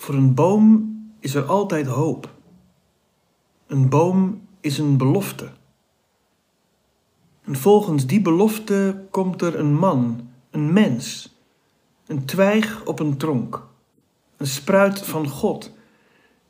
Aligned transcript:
Voor 0.00 0.14
een 0.14 0.34
boom 0.34 0.94
is 1.18 1.34
er 1.34 1.44
altijd 1.44 1.86
hoop. 1.86 2.34
Een 3.66 3.88
boom 3.88 4.40
is 4.60 4.78
een 4.78 4.96
belofte. 4.96 5.48
En 7.44 7.56
volgens 7.56 8.06
die 8.06 8.22
belofte 8.22 9.06
komt 9.10 9.42
er 9.42 9.58
een 9.58 9.74
man, 9.74 10.28
een 10.50 10.72
mens, 10.72 11.36
een 12.06 12.24
twijg 12.24 12.84
op 12.84 13.00
een 13.00 13.16
tronk, 13.16 13.66
een 14.36 14.46
spruit 14.46 15.02
van 15.02 15.28
God, 15.28 15.72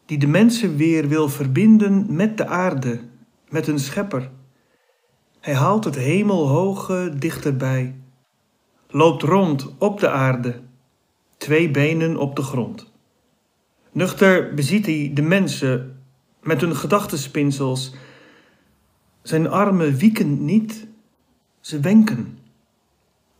die 0.07 0.19
de 0.19 0.27
mensen 0.27 0.77
weer 0.77 1.09
wil 1.09 1.29
verbinden 1.29 2.15
met 2.15 2.37
de 2.37 2.47
aarde, 2.47 3.01
met 3.49 3.67
een 3.67 3.81
schepper. 3.81 4.31
Hij 5.41 5.55
haalt 5.55 5.85
het 5.85 5.97
hemelhoge 5.97 7.13
dichterbij, 7.19 8.01
loopt 8.89 9.23
rond 9.23 9.75
op 9.79 10.01
de 10.01 10.11
aarde, 10.11 10.61
twee 11.37 11.71
benen 11.71 12.17
op 12.17 12.37
de 12.37 12.43
grond. 12.43 12.89
Nuchter 13.93 14.55
beziet 14.55 14.87
hij 14.87 15.11
de 15.15 15.23
mensen 15.23 16.03
met 16.43 16.61
hun 16.61 16.77
gedachtenspinsels. 16.77 17.95
Zijn 19.23 19.49
armen 19.49 19.97
wieken 19.97 20.45
niet, 20.45 20.87
ze 21.61 21.81
wenken. 21.81 22.39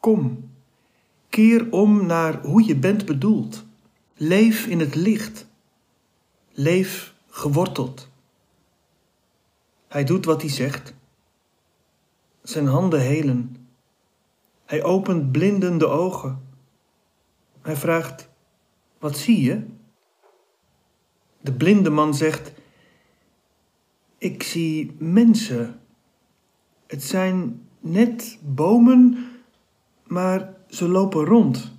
Kom, 0.01 0.51
keer 1.29 1.73
om 1.73 2.07
naar 2.07 2.41
hoe 2.43 2.67
je 2.67 2.77
bent 2.77 3.05
bedoeld. 3.05 3.65
Leef 4.15 4.67
in 4.67 4.81
het 4.81 4.95
licht. 4.95 5.47
Leef 6.53 7.15
geworteld. 7.29 8.09
Hij 9.89 10.05
doet 10.05 10.25
wat 10.25 10.41
hij 10.41 10.51
zegt. 10.51 10.95
Zijn 12.43 12.67
handen 12.67 13.01
helen. 13.01 13.57
Hij 14.65 14.83
opent 14.83 15.33
blinden 15.33 15.79
de 15.79 15.87
ogen. 15.87 16.43
Hij 17.63 17.77
vraagt: 17.77 18.29
Wat 18.99 19.17
zie 19.17 19.43
je? 19.43 19.67
De 21.41 21.53
blinde 21.53 21.91
man 21.91 22.15
zegt: 22.15 22.53
Ik 24.19 24.43
zie 24.43 24.97
mensen. 24.99 25.81
Het 26.87 27.03
zijn 27.03 27.67
net 27.81 28.39
bomen, 28.43 29.31
maar 30.07 30.55
ze 30.69 30.89
lopen 30.89 31.25
rond. 31.25 31.73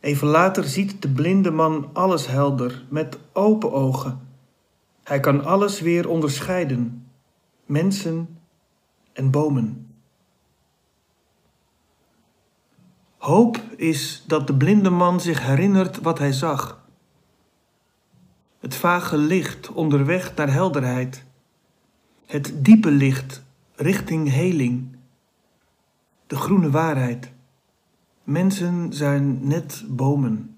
Even 0.00 0.28
later 0.28 0.64
ziet 0.64 1.02
de 1.02 1.08
blinde 1.08 1.50
man 1.50 1.90
alles 1.92 2.26
helder, 2.26 2.84
met 2.88 3.18
open 3.32 3.72
ogen. 3.72 4.28
Hij 5.02 5.20
kan 5.20 5.44
alles 5.44 5.80
weer 5.80 6.08
onderscheiden: 6.08 7.10
mensen 7.66 8.38
en 9.12 9.30
bomen. 9.30 9.92
Hoop 13.16 13.60
is 13.76 14.24
dat 14.26 14.46
de 14.46 14.54
blinde 14.54 14.90
man 14.90 15.20
zich 15.20 15.42
herinnert 15.42 16.00
wat 16.00 16.18
hij 16.18 16.32
zag. 16.32 16.86
Het 18.58 18.74
vage 18.74 19.16
licht 19.16 19.72
onderweg 19.72 20.34
naar 20.34 20.52
helderheid. 20.52 21.24
Het 22.26 22.52
diepe 22.56 22.90
licht 22.90 23.42
richting 23.74 24.30
heling. 24.30 24.96
De 26.26 26.36
groene 26.36 26.70
waarheid. 26.70 27.32
Mensen 28.24 28.92
zijn 28.92 29.48
net 29.48 29.84
bomen. 29.88 30.57